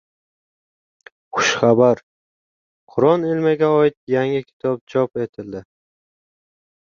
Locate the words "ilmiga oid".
3.33-3.97